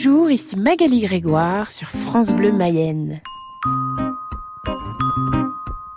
[0.00, 3.20] Bonjour, ici Magali Grégoire sur France Bleu Mayenne.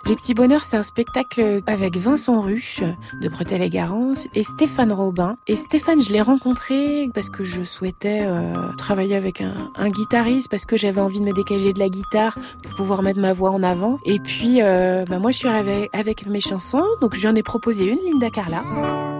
[0.06, 2.82] Les Petits Bonheurs, c'est un spectacle avec Vincent Ruche
[3.22, 5.36] de Bretel et Garance et Stéphane Robin.
[5.46, 10.64] Et Stéphane, je l'ai rencontré parce que je souhaitais euh, travailler avec un, guitariste, parce
[10.64, 13.62] que j'avais envie de me dégager de la guitare pour pouvoir mettre ma voix en
[13.62, 14.00] avant.
[14.04, 17.36] Et puis, euh, bah moi, je suis arrivée avec mes chansons, donc je lui en
[17.36, 19.11] ai proposé une, Linda Carla.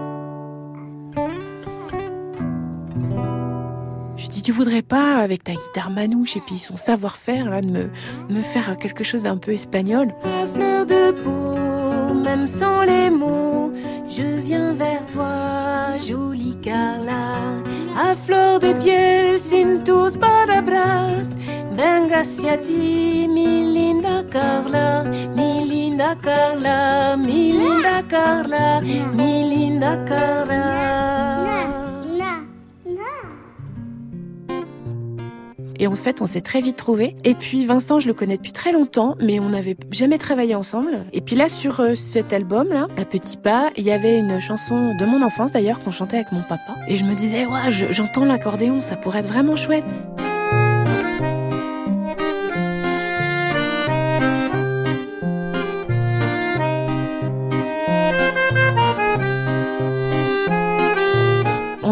[4.43, 8.77] Tu voudrais pas, avec ta guitare manouche et puis son savoir-faire, là, de me, faire
[8.77, 10.09] quelque chose d'un peu espagnol?
[10.25, 13.71] À fleur de peau, même sans les mots,
[14.09, 17.35] je viens vers toi, jolie Carla.
[17.97, 21.37] À fleur de piel, sin tus palabras,
[21.71, 25.03] venga hacia ti, mi linda Carla,
[25.35, 30.52] mi linda Carla, mi linda Carla, mi linda Carla.
[35.79, 37.15] Et en fait, on s'est très vite trouvés.
[37.23, 41.05] Et puis Vincent, je le connais depuis très longtemps, mais on n'avait jamais travaillé ensemble.
[41.13, 44.95] Et puis là, sur euh, cet album-là, à Petit Pas, il y avait une chanson
[44.95, 46.75] de mon enfance d'ailleurs qu'on chantait avec mon papa.
[46.87, 49.97] Et je me disais, ouais, j'entends l'accordéon, ça pourrait être vraiment chouette.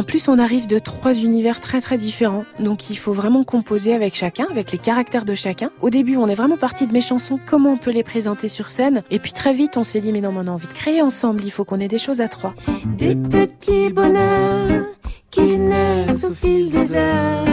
[0.01, 3.93] En plus, on arrive de trois univers très très différents, donc il faut vraiment composer
[3.93, 5.69] avec chacun, avec les caractères de chacun.
[5.79, 8.69] Au début, on est vraiment parti de mes chansons, comment on peut les présenter sur
[8.69, 11.03] scène, et puis très vite, on s'est dit mais non, on a envie de créer
[11.03, 12.55] ensemble, il faut qu'on ait des choses à trois.
[12.97, 14.87] Des petits bonheurs
[15.29, 17.45] qui naissent au fil des heures,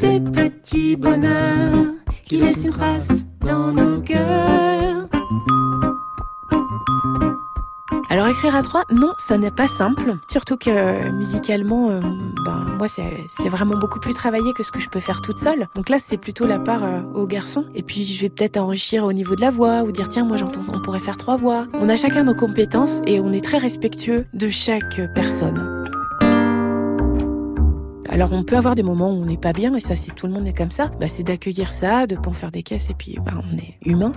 [0.00, 1.86] des petits bonheurs
[2.24, 3.06] qui laissent une trace
[3.46, 4.73] dans nos cœurs.
[8.24, 10.16] Alors écrire à trois, non, ça n'est pas simple.
[10.30, 12.00] Surtout que euh, musicalement, euh,
[12.46, 15.66] ben, moi c'est vraiment beaucoup plus travaillé que ce que je peux faire toute seule.
[15.74, 17.66] Donc là c'est plutôt la part euh, aux garçons.
[17.74, 20.38] Et puis je vais peut-être enrichir au niveau de la voix ou dire tiens moi
[20.38, 21.66] j'entends, on pourrait faire trois voix.
[21.74, 25.83] On a chacun nos compétences et on est très respectueux de chaque personne.
[28.14, 30.28] Alors on peut avoir des moments où on n'est pas bien, et ça c'est tout
[30.28, 30.86] le monde est comme ça.
[31.00, 33.74] Bah, c'est d'accueillir ça, de pas en faire des caisses, et puis bah, on est
[33.84, 34.12] humain.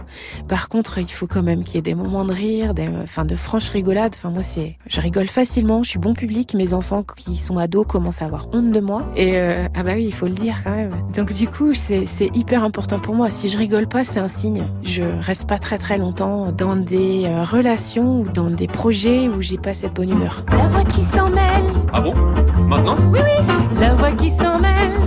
[0.48, 3.26] Par contre, il faut quand même qu'il y ait des moments de rire, des, enfin
[3.26, 4.14] de franches rigolades.
[4.16, 6.54] Enfin moi c'est, je rigole facilement, je suis bon public.
[6.54, 9.02] Mes enfants qui sont ados commencent à avoir honte de moi.
[9.16, 10.92] Et euh, ah bah oui, il faut le dire quand même.
[11.16, 13.32] Donc du coup c'est c'est hyper important pour moi.
[13.32, 14.68] Si je rigole pas, c'est un signe.
[14.84, 19.42] Je reste pas très très longtemps dans des euh, relations ou dans des projets où
[19.42, 20.46] j'ai pas cette bonne humeur.
[20.52, 21.66] La voix qui s'en mêle.
[21.94, 22.14] Ah bon?
[22.68, 23.80] Maintenant Oui oui.
[23.80, 25.00] La voix qui s'en mêle.